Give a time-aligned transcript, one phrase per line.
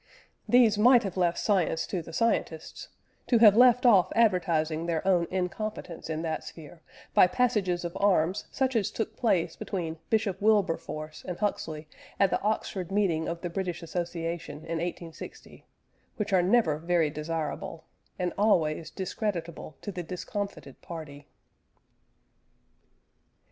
[0.49, 2.89] These might have left science to the scientists,
[3.27, 6.81] to have left off advertising their own incompetence in that sphere
[7.13, 11.87] by passages of arms such as took place between Bishop Wilberforce and Huxley
[12.19, 15.67] at the Oxford meeting of the British Association in 1860,
[16.15, 17.85] which are never very desirable,
[18.17, 21.27] and always discreditable to the discomfited party.